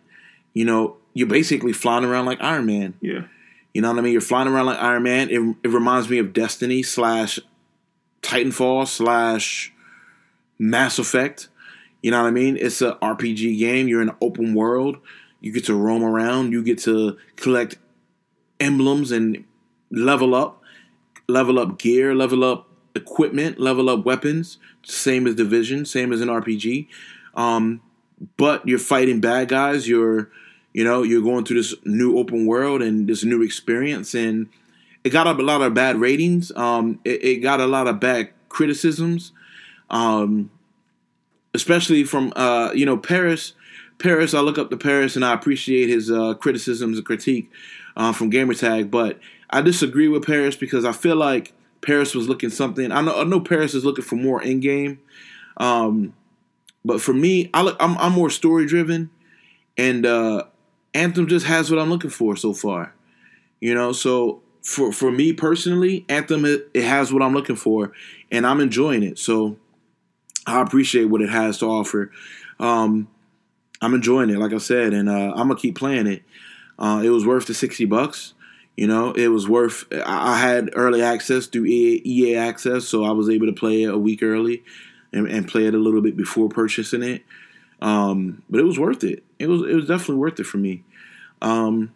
You 0.55 0.65
know, 0.65 0.99
you're 1.15 1.27
basically 1.27 1.73
flying 1.73 2.05
around 2.05 2.27
like 2.27 2.41
Iron 2.41 2.67
Man. 2.67 2.95
Yeah. 3.01 3.23
You 3.75 3.83
know 3.83 3.91
what 3.91 3.99
I 3.99 4.03
mean? 4.03 4.13
You're 4.13 4.21
flying 4.21 4.47
around 4.47 4.67
like 4.67 4.79
Iron 4.79 5.03
Man. 5.03 5.31
It, 5.31 5.57
it 5.65 5.69
reminds 5.69 6.09
me 6.09 6.19
of 6.19 6.33
Destiny 6.33 6.85
slash 6.85 7.41
Titanfall 8.21 8.87
slash 8.87 9.73
Mass 10.59 11.01
Effect. 11.01 11.49
You 12.03 12.11
know 12.11 12.21
what 12.23 12.29
I 12.29 12.33
mean? 12.33 12.57
It's 12.61 12.83
an 12.83 12.95
RPG 13.01 13.59
game. 13.59 13.89
You're 13.89 14.03
in 14.03 14.11
an 14.11 14.17
open 14.21 14.55
world. 14.55 14.99
You 15.41 15.53
get 15.53 15.65
to 15.67 15.75
roam 15.75 16.05
around. 16.05 16.53
You 16.53 16.63
get 16.63 16.79
to 16.81 17.17
collect 17.37 17.79
emblems 18.61 19.11
and 19.13 19.45
level 19.91 20.35
up, 20.35 20.63
level 21.29 21.59
up 21.59 21.79
gear, 21.79 22.15
level 22.15 22.45
up 22.45 22.69
equipment, 22.95 23.59
level 23.59 23.89
up 23.89 24.05
weapons. 24.05 24.59
Same 24.85 25.27
as 25.27 25.35
Division, 25.35 25.85
same 25.85 26.13
as 26.13 26.21
an 26.21 26.29
RPG. 26.29 26.89
Um, 27.35 27.81
but 28.37 28.67
you're 28.67 28.79
fighting 28.79 29.21
bad 29.21 29.49
guys. 29.49 29.89
You're, 29.89 30.31
you 30.73 30.85
know, 30.85 31.03
you're 31.03 31.23
going 31.23 31.45
through 31.45 31.59
this 31.59 31.75
new 31.85 32.19
open 32.19 32.47
world 32.47 32.83
and 32.83 33.09
this 33.09 33.25
new 33.25 33.43
experience, 33.43 34.15
and 34.15 34.49
it 35.05 35.11
got 35.11 35.27
up 35.27 35.39
a 35.39 35.43
lot 35.43 35.63
of 35.63 35.75
bad 35.75 35.97
ratings. 35.97 36.53
Um, 36.53 37.01
it, 37.05 37.25
it 37.25 37.37
got 37.39 37.61
a 37.61 37.67
lot 37.67 37.89
of 37.89 38.01
bad 38.01 38.31
criticisms, 38.49 39.33
um, 39.91 40.51
especially 41.55 42.05
from 42.05 42.33
uh, 42.37 42.71
you 42.75 42.87
know 42.87 42.97
Paris. 42.97 43.55
Paris, 43.99 44.35
I 44.35 44.41
look 44.41 44.59
up 44.59 44.71
to 44.71 44.77
Paris, 44.77 45.15
and 45.15 45.25
I 45.25 45.33
appreciate 45.33 45.89
his 45.89 46.11
uh, 46.11 46.35
criticisms 46.35 46.99
and 46.99 47.07
critique 47.07 47.51
uh, 47.97 48.13
from 48.13 48.31
Gamertag, 48.31 48.91
but 48.91 49.21
I 49.51 49.61
disagree 49.61 50.09
with 50.09 50.27
Paris 50.27 50.57
because 50.57 50.85
I 50.85 50.93
feel 50.93 51.15
like 51.15 51.53
Paris 51.83 52.15
was 52.15 52.29
looking 52.29 52.51
something. 52.51 52.91
I 52.91 53.01
know 53.03 53.21
I 53.21 53.25
know 53.25 53.41
Paris 53.41 53.75
is 53.75 53.85
looking 53.85 54.05
for 54.05 54.17
more 54.17 54.43
in 54.43 54.61
game, 54.61 54.99
um, 55.59 56.15
but 56.85 57.01
for 57.01 57.13
me, 57.13 57.51
I 57.55 57.63
look, 57.63 57.77
I'm, 57.79 57.97
I'm 57.99 58.13
more 58.13 58.31
story 58.31 58.67
driven, 58.67 59.11
and 59.77 60.07
uh, 60.07 60.45
Anthem 60.95 61.27
just 61.27 61.47
has 61.47 61.71
what 61.71 61.81
I'm 61.81 61.91
looking 61.91 62.11
for 62.11 62.37
so 62.37 62.53
far. 62.53 62.95
You 63.61 63.75
know, 63.75 63.93
so 63.93 64.43
for 64.63 64.93
for 64.93 65.13
me 65.13 65.33
personally, 65.33 66.05
Anthem 66.09 66.45
it, 66.45 66.71
it 66.75 66.85
has 66.85 67.13
what 67.13 67.23
I'm 67.23 67.35
looking 67.35 67.57
for, 67.57 67.93
and 68.31 68.47
I'm 68.47 68.61
enjoying 68.61 69.03
it. 69.03 69.19
So 69.19 69.57
I 70.47 70.61
appreciate 70.61 71.05
what 71.05 71.23
it 71.23 71.31
has 71.31 71.59
to 71.59 71.67
offer. 71.67 72.11
Um, 72.59 73.09
I'm 73.81 73.95
enjoying 73.95 74.31
it, 74.31 74.39
like 74.39 74.53
I 74.53 74.59
said, 74.59 74.93
and 74.93 75.09
uh, 75.09 75.33
I'm 75.33 75.49
gonna 75.49 75.57
keep 75.57 75.77
playing 75.77 76.07
it. 76.07 76.23
Uh, 76.79 77.03
it 77.05 77.11
was 77.11 77.27
worth 77.27 77.47
the 77.47 77.55
sixty 77.55 77.85
bucks. 77.85 78.35
You 78.77 78.87
know, 78.87 79.13
it 79.13 79.29
was 79.29 79.49
worth. 79.49 79.85
I 80.07 80.39
had 80.39 80.71
early 80.75 81.03
access 81.03 81.47
through 81.47 81.67
EA, 81.67 82.37
Access, 82.37 82.87
so 82.87 83.05
I 83.05 83.11
was 83.11 83.29
able 83.29 83.47
to 83.47 83.53
play 83.53 83.83
it 83.83 83.93
a 83.93 83.99
week 83.99 84.23
early 84.23 84.63
and, 85.13 85.27
and 85.29 85.47
play 85.47 85.67
it 85.67 85.75
a 85.75 85.79
little 85.79 86.01
bit 86.01 86.17
before 86.17 86.49
purchasing 86.49 87.03
it. 87.03 87.23
Um, 87.83 88.43
but 88.49 88.61
it 88.61 88.65
was 88.65 88.79
worth 88.79 89.05
it. 89.05 89.25
It 89.39 89.49
was 89.49 89.63
it 89.63 89.75
was 89.75 89.87
definitely 89.87 90.17
worth 90.17 90.41
it 90.41 90.45
for 90.45 90.59
me. 90.59 90.85
Um, 91.43 91.93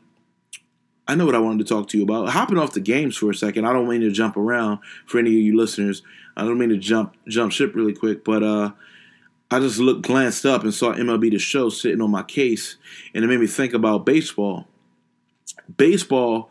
I 1.08 1.14
know 1.14 1.26
what 1.26 1.34
I 1.34 1.38
wanted 1.38 1.66
to 1.66 1.72
talk 1.72 1.88
to 1.88 1.98
you 1.98 2.04
about. 2.04 2.28
Hopping 2.30 2.58
off 2.58 2.72
the 2.72 2.80
games 2.80 3.16
for 3.16 3.30
a 3.30 3.34
second. 3.34 3.64
I 3.64 3.72
don't 3.72 3.88
mean 3.88 4.00
to 4.00 4.10
jump 4.10 4.36
around 4.36 4.80
for 5.06 5.18
any 5.18 5.30
of 5.30 5.36
you 5.36 5.56
listeners. 5.56 6.02
I 6.36 6.42
don't 6.42 6.58
mean 6.58 6.70
to 6.70 6.76
jump 6.76 7.16
jump 7.28 7.52
ship 7.52 7.74
really 7.74 7.94
quick, 7.94 8.24
but 8.24 8.42
uh, 8.42 8.72
I 9.50 9.60
just 9.60 9.78
looked, 9.78 10.02
glanced 10.02 10.44
up, 10.44 10.64
and 10.64 10.74
saw 10.74 10.92
MLB 10.92 11.30
The 11.30 11.38
Show 11.38 11.68
sitting 11.68 12.00
on 12.00 12.10
my 12.10 12.22
case, 12.22 12.76
and 13.14 13.24
it 13.24 13.28
made 13.28 13.40
me 13.40 13.46
think 13.46 13.72
about 13.72 14.04
baseball. 14.04 14.66
Baseball 15.76 16.50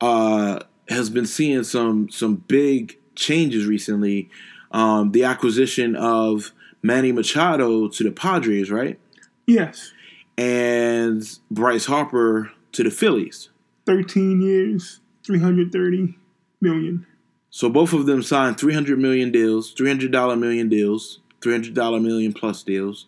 uh, 0.00 0.60
has 0.88 1.08
been 1.08 1.26
seeing 1.26 1.64
some 1.64 2.10
some 2.10 2.36
big 2.36 2.98
changes 3.14 3.66
recently. 3.66 4.28
Um, 4.70 5.12
the 5.12 5.24
acquisition 5.24 5.96
of 5.96 6.52
Manny 6.82 7.12
Machado 7.12 7.88
to 7.88 8.04
the 8.04 8.10
Padres, 8.10 8.70
right? 8.70 8.98
Yes. 9.46 9.92
And 10.38 11.22
Bryce 11.50 11.86
Harper 11.86 12.52
to 12.72 12.82
the 12.82 12.90
Phillies. 12.90 13.50
13 13.86 14.40
years, 14.40 15.00
330 15.24 16.18
million. 16.60 17.06
So 17.50 17.68
both 17.68 17.92
of 17.92 18.06
them 18.06 18.22
signed 18.22 18.58
300 18.58 18.98
million 18.98 19.30
deals, 19.30 19.74
$300 19.74 20.38
million 20.38 20.68
deals, 20.68 21.20
$300 21.40 22.02
million 22.02 22.32
plus 22.32 22.62
deals. 22.62 23.06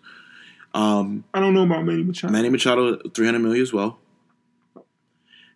Um, 0.74 1.24
I 1.32 1.40
don't 1.40 1.54
know 1.54 1.62
about 1.62 1.84
Manny 1.84 2.02
Machado. 2.02 2.32
Manny 2.32 2.50
Machado, 2.50 2.98
300 3.08 3.38
million 3.38 3.62
as 3.62 3.72
well. 3.72 3.98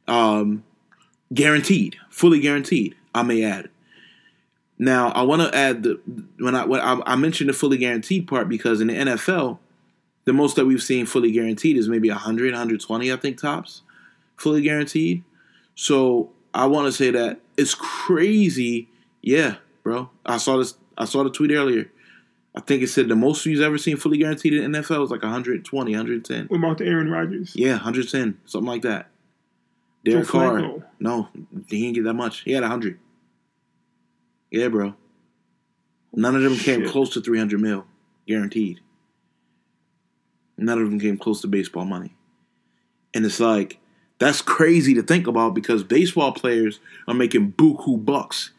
Um, 0.06 0.64
guaranteed, 1.34 1.96
fully 2.08 2.40
guaranteed. 2.40 2.94
I 3.14 3.22
may 3.22 3.44
add. 3.44 3.68
Now, 4.78 5.08
I 5.10 5.22
want 5.22 5.42
to 5.42 5.58
add 5.58 5.82
the 5.82 6.00
when 6.38 6.54
I 6.54 6.64
when 6.64 6.80
I, 6.80 7.00
I 7.04 7.16
mentioned 7.16 7.50
the 7.50 7.54
fully 7.54 7.78
guaranteed 7.78 8.28
part 8.28 8.48
because 8.48 8.80
in 8.80 8.86
the 8.86 8.94
NFL, 8.94 9.58
the 10.24 10.32
most 10.32 10.56
that 10.56 10.66
we've 10.66 10.82
seen 10.82 11.04
fully 11.04 11.32
guaranteed 11.32 11.76
is 11.76 11.88
maybe 11.88 12.08
100, 12.10 12.52
120, 12.52 13.12
I 13.12 13.16
think 13.16 13.38
tops, 13.38 13.82
fully 14.38 14.62
guaranteed. 14.62 15.24
So 15.74 16.32
I 16.54 16.66
want 16.66 16.86
to 16.86 16.92
say 16.92 17.10
that 17.10 17.40
it's 17.56 17.74
crazy. 17.74 18.88
Yeah, 19.22 19.56
bro. 19.82 20.10
I 20.24 20.38
saw 20.38 20.56
this. 20.56 20.74
I 20.96 21.04
saw 21.04 21.22
the 21.22 21.30
tweet 21.30 21.50
earlier. 21.50 21.90
I 22.56 22.60
think 22.60 22.82
it 22.82 22.88
said 22.88 23.08
the 23.08 23.14
most 23.14 23.44
you've 23.46 23.60
ever 23.60 23.78
seen 23.78 23.96
fully 23.96 24.18
guaranteed 24.18 24.54
in 24.54 24.72
the 24.72 24.78
NFL 24.78 25.00
was 25.00 25.10
like 25.10 25.22
120, 25.22 25.92
110. 25.92 26.46
What 26.46 26.56
about 26.56 26.78
the 26.78 26.86
Aaron 26.86 27.10
Rodgers? 27.10 27.52
Yeah, 27.54 27.72
110, 27.72 28.40
something 28.46 28.66
like 28.66 28.82
that. 28.82 29.10
Joe 30.04 30.12
Derek 30.12 30.28
Carr. 30.28 30.60
Flacco. 30.60 30.84
No, 30.98 31.28
he 31.68 31.82
didn't 31.82 31.94
get 31.94 32.04
that 32.04 32.14
much. 32.14 32.40
He 32.40 32.52
had 32.52 32.62
100. 32.62 32.98
Yeah, 34.50 34.68
bro. 34.68 34.94
None 36.12 36.34
of 36.34 36.42
them 36.42 36.56
came 36.56 36.88
close 36.88 37.10
to 37.10 37.20
300 37.20 37.60
mil, 37.60 37.86
guaranteed. 38.26 38.80
None 40.56 40.78
of 40.80 40.90
them 40.90 40.98
came 40.98 41.18
close 41.18 41.42
to 41.42 41.46
baseball 41.46 41.84
money. 41.84 42.16
And 43.14 43.24
it's 43.24 43.38
like, 43.38 43.78
that's 44.18 44.42
crazy 44.42 44.94
to 44.94 45.02
think 45.02 45.26
about 45.26 45.54
because 45.54 45.82
baseball 45.84 46.32
players 46.32 46.80
are 47.06 47.14
making 47.14 47.52
buku 47.52 48.04
bucks. 48.04 48.50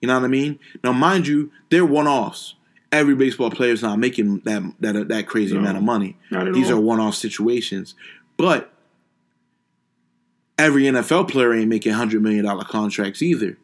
You 0.00 0.06
know 0.08 0.14
what 0.14 0.24
I 0.24 0.28
mean? 0.28 0.58
Now, 0.84 0.92
mind 0.92 1.26
you, 1.26 1.50
they're 1.70 1.84
one 1.86 2.06
offs. 2.06 2.54
Every 2.92 3.14
baseball 3.14 3.50
player 3.50 3.72
is 3.72 3.82
not 3.82 3.98
making 3.98 4.40
that 4.44 4.62
that 4.80 5.08
that 5.08 5.26
crazy 5.26 5.54
No. 5.54 5.60
amount 5.60 5.76
of 5.78 5.82
money. 5.82 6.16
These 6.52 6.70
all. 6.70 6.78
are 6.78 6.80
one 6.80 7.00
off 7.00 7.14
situations. 7.16 7.94
But 8.36 8.72
every 10.56 10.84
NFL 10.84 11.28
player 11.28 11.52
ain't 11.54 11.68
making 11.68 11.92
hundred 11.92 12.22
million 12.22 12.44
dollar 12.44 12.64
contracts 12.64 13.20
either. 13.22 13.58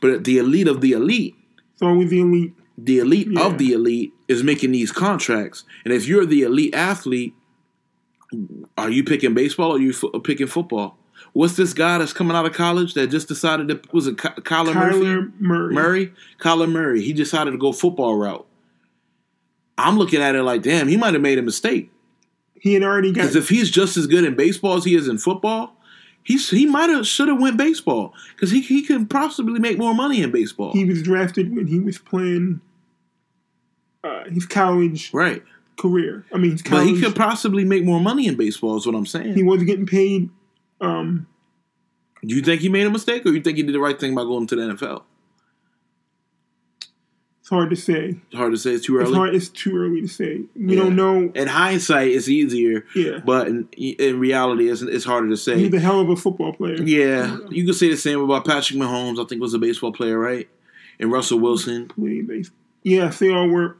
But 0.00 0.24
the 0.24 0.38
elite 0.38 0.68
of 0.68 0.80
the 0.80 0.92
elite, 0.92 1.34
It's 1.74 1.82
always 1.82 2.08
the 2.10 2.20
elite. 2.20 2.54
the 2.78 2.98
elite 3.00 3.28
Yeah. 3.30 3.44
of 3.46 3.58
the 3.58 3.72
elite 3.72 4.12
is 4.28 4.42
making 4.42 4.72
these 4.72 4.92
contracts. 4.92 5.64
And 5.84 5.92
if 5.92 6.06
you're 6.08 6.24
the 6.24 6.42
elite 6.42 6.74
athlete, 6.74 7.34
are 8.78 8.88
you 8.90 9.04
picking 9.04 9.34
baseball 9.34 9.72
or 9.72 9.76
are 9.76 9.80
you 9.80 9.92
fo- 9.92 10.18
picking 10.20 10.46
football? 10.46 10.96
What's 11.32 11.56
this 11.56 11.72
guy 11.72 11.98
that's 11.98 12.12
coming 12.12 12.36
out 12.36 12.46
of 12.46 12.52
college 12.52 12.94
that 12.94 13.08
just 13.08 13.28
decided 13.28 13.68
to 13.68 13.80
was 13.92 14.06
it 14.06 14.18
Ky- 14.18 14.28
Kyler? 14.28 14.72
Kyler 14.72 15.32
Murray. 15.40 15.74
Murray, 15.74 16.12
Kyler 16.38 16.70
Murray. 16.70 17.02
He 17.02 17.12
decided 17.12 17.52
to 17.52 17.58
go 17.58 17.72
football 17.72 18.16
route. 18.16 18.46
I'm 19.78 19.96
looking 19.96 20.20
at 20.20 20.34
it 20.34 20.42
like, 20.42 20.62
damn, 20.62 20.88
he 20.88 20.96
might 20.96 21.14
have 21.14 21.22
made 21.22 21.38
a 21.38 21.42
mistake. 21.42 21.90
He 22.54 22.74
had 22.74 22.82
already 22.82 23.12
got 23.12 23.22
Because 23.22 23.36
if 23.36 23.48
he's 23.48 23.70
just 23.70 23.96
as 23.96 24.06
good 24.06 24.24
in 24.24 24.34
baseball 24.34 24.76
as 24.76 24.84
he 24.84 24.94
is 24.94 25.08
in 25.08 25.18
football, 25.18 25.74
he's 26.22 26.50
he 26.50 26.66
might 26.66 26.90
have 26.90 27.06
should 27.06 27.28
have 27.28 27.40
went 27.40 27.56
baseball 27.56 28.12
because 28.34 28.50
he 28.50 28.60
he 28.60 28.82
could 28.82 29.08
possibly 29.08 29.58
make 29.58 29.78
more 29.78 29.94
money 29.94 30.22
in 30.22 30.30
baseball. 30.30 30.72
he 30.72 30.84
was 30.84 31.02
drafted 31.02 31.54
when 31.54 31.66
he 31.66 31.80
was 31.80 31.98
playing 31.98 32.60
uh, 34.04 34.24
his 34.24 34.46
college 34.46 35.12
right, 35.12 35.42
career. 35.78 36.24
I 36.32 36.38
mean, 36.38 36.52
his 36.52 36.62
but 36.62 36.86
he 36.86 37.00
could 37.00 37.16
possibly 37.16 37.64
make 37.64 37.84
more 37.84 38.00
money 38.00 38.26
in 38.26 38.36
baseball. 38.36 38.76
Is 38.76 38.86
what 38.86 38.94
I'm 38.94 39.06
saying. 39.06 39.34
he 39.34 39.42
wasn't 39.42 39.68
getting 39.68 39.86
paid. 39.86 40.30
Um, 40.80 41.26
Do 42.24 42.34
you 42.34 42.42
think 42.42 42.60
he 42.60 42.68
made 42.68 42.86
a 42.86 42.90
mistake, 42.90 43.24
or 43.26 43.30
you 43.30 43.40
think 43.40 43.56
he 43.56 43.62
did 43.62 43.74
the 43.74 43.80
right 43.80 43.98
thing 43.98 44.14
by 44.14 44.22
going 44.22 44.46
to 44.48 44.56
the 44.56 44.62
NFL? 44.62 45.02
it's 47.40 47.48
hard 47.48 47.70
to 47.70 47.76
say. 47.76 48.16
It's 48.28 48.36
hard 48.36 48.52
to 48.52 48.58
say. 48.58 48.72
It's 48.72 48.84
too 48.86 48.98
It's 49.00 49.08
early. 49.08 49.16
hard. 49.18 49.34
It's 49.34 49.48
too 49.48 49.76
early 49.76 50.00
to 50.02 50.06
say. 50.08 50.42
We 50.54 50.76
Yeah. 50.76 50.82
don't 50.82 50.94
know. 50.96 51.32
In 51.34 51.48
hindsight, 51.48 52.08
it's 52.12 52.28
easier, 52.28 52.84
Yeah, 52.94 53.20
but 53.24 53.48
in, 53.48 53.68
in 53.76 54.20
reality, 54.20 54.68
it's, 54.68 54.82
it's 54.82 55.04
harder 55.04 55.28
to 55.30 55.36
say. 55.36 55.58
he's 55.58 55.72
a 55.74 55.80
hell 55.80 56.00
of 56.00 56.08
a 56.10 56.16
football 56.16 56.52
player. 56.52 56.80
Yeah, 56.82 57.38
you 57.50 57.64
could 57.66 57.74
say 57.74 57.88
the 57.90 57.96
same 57.96 58.20
about 58.20 58.44
Patrick 58.44 58.78
Mahomes. 58.78 59.18
I 59.18 59.24
think 59.26 59.40
was 59.40 59.54
a 59.54 59.58
baseball 59.58 59.92
player, 59.92 60.18
right? 60.18 60.48
And 61.00 61.10
Russell 61.10 61.40
Wilson. 61.40 61.88
Played 61.88 62.28
base. 62.28 62.50
Yes, 62.84 63.18
they 63.18 63.30
all 63.32 63.48
were 63.48 63.76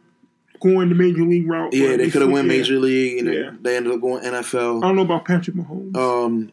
going 0.61 0.89
the 0.89 0.95
major 0.95 1.23
league 1.23 1.49
route. 1.49 1.73
Yeah, 1.73 1.97
they 1.97 2.11
could 2.11 2.23
have 2.23 2.31
went 2.31 2.49
yeah. 2.49 2.57
major 2.57 2.79
league, 2.79 3.19
and 3.25 3.33
Yeah. 3.33 3.51
they 3.63 3.77
ended 3.77 3.93
up 3.93 4.01
going 4.01 4.25
NFL. 4.25 4.83
I 4.83 4.89
don't 4.89 4.97
know 4.97 5.03
about 5.03 5.27
Patrick 5.27 5.55
Mahomes. 5.57 5.97
Um, 5.97 6.51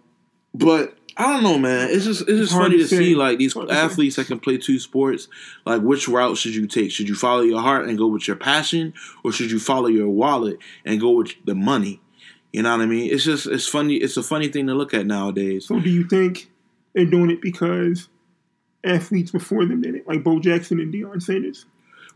but 0.57 0.97
I 1.15 1.33
don't 1.33 1.43
know, 1.43 1.57
man. 1.57 1.89
It's 1.89 2.05
just 2.05 2.21
it's 2.21 2.39
just 2.39 2.51
hard 2.53 2.65
funny 2.65 2.77
to 2.77 2.87
see 2.87 3.15
like 3.15 3.37
these 3.39 3.53
Hard 3.53 3.71
athletes 3.71 4.17
that 4.17 4.27
can 4.27 4.39
play 4.39 4.57
two 4.57 4.79
sports. 4.79 5.27
Like, 5.65 5.81
which 5.81 6.07
route 6.07 6.37
should 6.37 6.53
you 6.55 6.67
take? 6.67 6.91
Should 6.91 7.09
you 7.09 7.15
follow 7.15 7.41
your 7.41 7.61
heart 7.61 7.87
and 7.87 7.97
go 7.97 8.07
with 8.07 8.27
your 8.27 8.37
passion, 8.37 8.93
or 9.23 9.31
should 9.31 9.49
you 9.51 9.59
follow 9.59 9.87
your 9.87 10.09
wallet 10.09 10.59
and 10.85 10.99
go 10.99 11.11
with 11.11 11.31
the 11.45 11.55
money? 11.55 12.01
You 12.53 12.63
know 12.63 12.71
what 12.71 12.81
I 12.83 12.85
mean? 12.85 13.11
It's 13.13 13.23
just 13.23 13.47
it's 13.47 13.67
funny. 13.67 13.95
It's 13.95 14.17
a 14.17 14.23
funny 14.23 14.47
thing 14.47 14.67
to 14.67 14.73
look 14.75 14.93
at 14.93 15.05
nowadays. 15.05 15.67
so, 15.67 15.79
do 15.79 15.89
you 15.89 16.03
think 16.07 16.49
they're 16.93 17.05
doing 17.05 17.29
it 17.31 17.41
because 17.41 18.07
athletes 18.83 19.31
before 19.31 19.65
them 19.65 19.81
did 19.81 19.95
it, 19.95 20.07
like 20.07 20.23
Bo 20.23 20.39
Jackson 20.39 20.79
and 20.79 20.93
Deion 20.93 21.21
Sanders? 21.21 21.65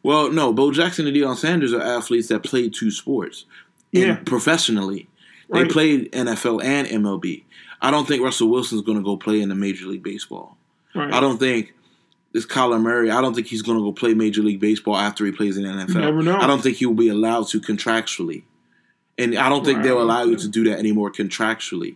Well, 0.04 0.32
no, 0.32 0.54
Bo 0.54 0.72
Jackson 0.72 1.06
and 1.08 1.16
Deion 1.16 1.36
Sanders 1.38 1.74
are 1.74 1.82
athletes 1.82 2.28
that 2.30 2.44
played 2.44 2.74
two 2.74 2.92
sports. 2.92 3.46
Yeah. 3.92 4.16
professionally. 4.26 5.10
They 5.52 5.64
Right. 5.64 5.72
played 5.72 6.12
NFL 6.14 6.64
and 6.64 6.88
MLB. 6.88 7.44
I 7.82 7.92
don't 7.92 8.08
think 8.08 8.24
Russell 8.24 8.50
Wilson's 8.50 8.82
going 8.82 8.98
to 8.98 9.04
go 9.04 9.18
play 9.18 9.42
in 9.42 9.50
the 9.50 9.56
Major 9.56 9.86
League 9.88 10.04
Baseball. 10.04 10.58
Right. 10.94 11.14
I 11.14 11.20
don't 11.20 11.38
think 11.40 11.74
this 12.34 12.46
Kyler 12.46 12.82
Murray. 12.82 13.10
I 13.10 13.22
don't 13.22 13.34
think 13.34 13.48
he's 13.48 13.62
going 13.62 13.78
to 13.78 13.84
go 13.84 13.92
play 13.92 14.14
Major 14.14 14.42
League 14.42 14.60
Baseball 14.60 14.96
after 14.98 15.26
he 15.26 15.32
plays 15.32 15.58
in 15.58 15.64
the 15.64 15.70
NFL. 15.70 16.42
I 16.42 16.48
don't 16.48 16.62
think 16.62 16.78
he 16.78 16.86
will 16.86 16.94
be 16.94 17.10
allowed 17.10 17.48
to 17.50 17.60
contractually, 17.62 18.44
and 19.18 19.38
I 19.38 19.50
don't 19.50 19.66
think 19.66 19.78
Right. 19.78 19.84
they'll 19.86 20.02
allow 20.02 20.24
you 20.24 20.36
to 20.38 20.48
do 20.48 20.64
that 20.66 20.80
anymore 20.80 21.12
contractually. 21.12 21.96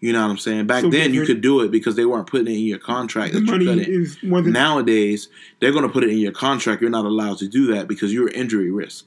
You 0.00 0.12
know 0.12 0.22
what 0.22 0.30
I'm 0.30 0.38
saying? 0.38 0.68
Back 0.68 0.82
So 0.82 0.90
then, 0.90 1.12
you 1.12 1.26
could 1.26 1.40
do 1.40 1.60
it 1.62 1.72
because 1.72 1.96
they 1.96 2.04
weren't 2.04 2.28
putting 2.28 2.46
it 2.46 2.56
in 2.56 2.64
your 2.64 2.78
contract 2.78 3.32
that 3.34 3.40
you 3.40 3.46
money 3.46 3.64
couldn't. 3.64 3.88
is 3.88 4.16
wasn't 4.22 4.54
Nowadays, 4.54 5.28
they're 5.60 5.72
going 5.72 5.82
to 5.82 5.88
put 5.92 6.04
it 6.04 6.10
in 6.10 6.18
your 6.18 6.30
contract. 6.30 6.80
You're 6.80 6.90
not 6.90 7.04
allowed 7.04 7.38
to 7.38 7.48
do 7.48 7.74
that 7.74 7.88
because 7.88 8.12
you're 8.12 8.28
injury 8.28 8.70
risk. 8.70 9.06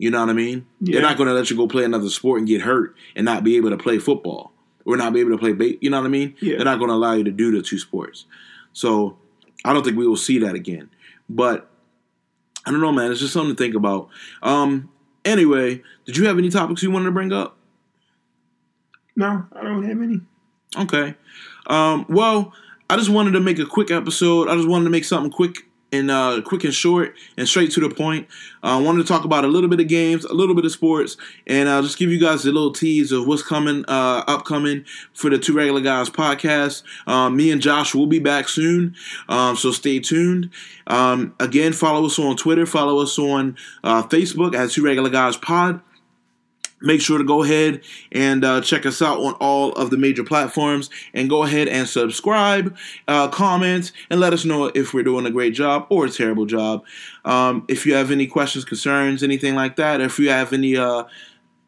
You 0.00 0.10
know 0.10 0.20
what 0.20 0.30
I 0.30 0.32
mean? 0.32 0.66
Yeah. 0.80 0.94
They're 0.94 1.02
not 1.02 1.18
going 1.18 1.28
to 1.28 1.34
let 1.34 1.50
you 1.50 1.56
go 1.58 1.68
play 1.68 1.84
another 1.84 2.08
sport 2.08 2.38
and 2.38 2.48
get 2.48 2.62
hurt 2.62 2.96
and 3.14 3.26
not 3.26 3.44
be 3.44 3.58
able 3.58 3.68
to 3.68 3.76
play 3.76 3.98
football 3.98 4.50
or 4.86 4.96
not 4.96 5.12
be 5.12 5.20
able 5.20 5.32
to 5.32 5.38
play 5.38 5.52
bait. 5.52 5.78
You 5.82 5.90
know 5.90 5.98
what 5.98 6.06
I 6.06 6.08
mean? 6.08 6.34
Yeah. 6.40 6.56
They're 6.56 6.64
not 6.64 6.78
going 6.78 6.88
to 6.88 6.94
allow 6.94 7.12
you 7.12 7.24
to 7.24 7.30
do 7.30 7.52
the 7.54 7.60
two 7.60 7.78
sports. 7.78 8.24
So 8.72 9.18
I 9.62 9.74
don't 9.74 9.84
think 9.84 9.98
we 9.98 10.06
will 10.06 10.16
see 10.16 10.38
that 10.38 10.54
again. 10.54 10.88
But 11.28 11.68
I 12.64 12.70
don't 12.70 12.80
know, 12.80 12.92
man. 12.92 13.10
It's 13.10 13.20
just 13.20 13.34
something 13.34 13.54
to 13.54 13.62
think 13.62 13.74
about. 13.74 14.08
Um. 14.42 14.88
Anyway, 15.22 15.82
did 16.06 16.16
you 16.16 16.26
have 16.28 16.38
any 16.38 16.48
topics 16.48 16.82
you 16.82 16.90
wanted 16.90 17.04
to 17.04 17.10
bring 17.10 17.30
up? 17.30 17.58
No, 19.16 19.44
I 19.52 19.62
don't 19.62 19.86
have 19.86 20.00
any. 20.00 20.20
Okay. 20.78 21.14
Um, 21.66 22.06
well, 22.08 22.54
I 22.88 22.96
just 22.96 23.10
wanted 23.10 23.32
to 23.32 23.40
make 23.40 23.58
a 23.58 23.66
quick 23.66 23.90
episode. 23.90 24.48
I 24.48 24.54
just 24.54 24.66
wanted 24.66 24.84
to 24.84 24.90
make 24.90 25.04
something 25.04 25.30
quick 25.30 25.58
and 25.92 26.10
uh, 26.10 26.40
quick 26.44 26.64
and 26.64 26.74
short 26.74 27.14
and 27.36 27.48
straight 27.48 27.70
to 27.72 27.80
the 27.80 27.94
point. 27.94 28.28
Uh, 28.62 28.78
I 28.78 28.80
wanted 28.80 29.02
to 29.02 29.08
talk 29.08 29.24
about 29.24 29.44
a 29.44 29.48
little 29.48 29.68
bit 29.68 29.80
of 29.80 29.88
games, 29.88 30.24
a 30.24 30.32
little 30.32 30.54
bit 30.54 30.64
of 30.64 30.72
sports, 30.72 31.16
and 31.46 31.68
I'll 31.68 31.82
just 31.82 31.98
give 31.98 32.10
you 32.10 32.20
guys 32.20 32.44
a 32.44 32.52
little 32.52 32.72
tease 32.72 33.12
of 33.12 33.26
what's 33.26 33.42
coming, 33.42 33.84
uh, 33.88 34.24
upcoming 34.26 34.84
for 35.14 35.30
the 35.30 35.38
Two 35.38 35.54
Regular 35.54 35.80
Guys 35.80 36.10
podcast. 36.10 36.82
Um, 37.06 37.36
me 37.36 37.50
and 37.50 37.60
Josh 37.60 37.94
will 37.94 38.06
be 38.06 38.18
back 38.18 38.48
soon, 38.48 38.94
um, 39.28 39.56
so 39.56 39.72
stay 39.72 40.00
tuned. 40.00 40.50
Um, 40.86 41.34
again, 41.40 41.72
follow 41.72 42.06
us 42.06 42.18
on 42.18 42.36
Twitter, 42.36 42.66
follow 42.66 43.00
us 43.00 43.18
on 43.18 43.56
uh, 43.84 44.02
Facebook 44.04 44.54
at 44.54 44.70
Two 44.70 44.84
Regular 44.84 45.10
Guys 45.10 45.36
Pod 45.36 45.80
make 46.80 47.00
sure 47.00 47.18
to 47.18 47.24
go 47.24 47.42
ahead 47.42 47.82
and 48.12 48.44
uh, 48.44 48.60
check 48.60 48.86
us 48.86 49.02
out 49.02 49.18
on 49.18 49.34
all 49.34 49.72
of 49.72 49.90
the 49.90 49.96
major 49.96 50.24
platforms 50.24 50.90
and 51.14 51.28
go 51.28 51.42
ahead 51.42 51.68
and 51.68 51.88
subscribe 51.88 52.76
uh, 53.08 53.28
comment 53.28 53.92
and 54.10 54.20
let 54.20 54.32
us 54.32 54.44
know 54.44 54.70
if 54.74 54.94
we're 54.94 55.02
doing 55.02 55.26
a 55.26 55.30
great 55.30 55.54
job 55.54 55.86
or 55.90 56.06
a 56.06 56.10
terrible 56.10 56.46
job 56.46 56.84
um, 57.24 57.64
if 57.68 57.86
you 57.86 57.94
have 57.94 58.10
any 58.10 58.26
questions 58.26 58.64
concerns 58.64 59.22
anything 59.22 59.54
like 59.54 59.76
that 59.76 60.00
if 60.00 60.18
you 60.18 60.30
have 60.30 60.52
any 60.52 60.76
uh, 60.76 61.04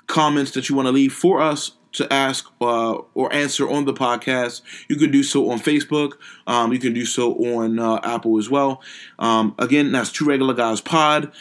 comments 0.07 0.53
that 0.53 0.69
you 0.69 0.77
want 0.77 0.87
to 0.87 0.93
leave 0.93 1.13
for 1.13 1.41
us 1.41 1.73
to 1.93 2.11
ask 2.13 2.47
uh, 2.61 2.95
or 3.15 3.33
answer 3.33 3.69
on 3.69 3.85
the 3.85 3.93
podcast, 3.93 4.63
you 4.89 4.97
can 4.97 5.11
do 5.11 5.23
so 5.23 5.51
on 5.51 5.59
Facebook. 5.59 6.13
Um, 6.47 6.73
you 6.73 6.79
can 6.79 6.93
do 6.93 7.05
so 7.05 7.35
on 7.35 7.79
uh, 7.79 8.01
Apple 8.03 8.39
as 8.39 8.49
well. 8.49 8.83
Um, 9.19 9.55
again, 9.59 9.93
that's 9.93 10.11
Two 10.11 10.25
Regular 10.25 10.55
Guys 10.55 10.81
Pod. 10.81 11.33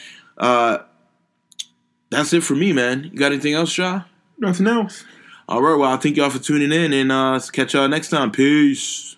That's 2.11 2.33
it 2.33 2.43
for 2.43 2.55
me, 2.55 2.73
man. 2.73 3.05
You 3.05 3.17
got 3.17 3.31
anything 3.31 3.53
else, 3.53 3.71
Shaw? 3.71 4.03
Nothing 4.37 4.67
else. 4.67 5.05
All 5.47 5.61
right. 5.61 5.77
Well, 5.77 5.91
I 5.91 5.97
thank 5.97 6.17
y'all 6.17 6.29
for 6.29 6.39
tuning 6.39 6.71
in 6.71 6.93
and 6.93 7.11
uh, 7.11 7.39
catch 7.51 7.73
y'all 7.73 7.87
next 7.87 8.09
time. 8.09 8.31
Peace. 8.31 9.15